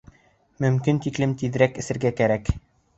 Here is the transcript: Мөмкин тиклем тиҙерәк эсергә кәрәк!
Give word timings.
Мөмкин 0.65 1.01
тиклем 1.05 1.37
тиҙерәк 1.45 1.81
эсергә 1.85 2.17
кәрәк! 2.23 2.55